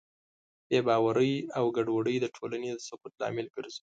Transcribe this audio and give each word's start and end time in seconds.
بېباورۍ 0.69 1.33
او 1.57 1.65
ګډوډۍ 1.75 2.15
د 2.21 2.25
ټولنې 2.35 2.69
د 2.73 2.77
سقوط 2.87 3.13
لامل 3.21 3.47
ګرځي. 3.55 3.79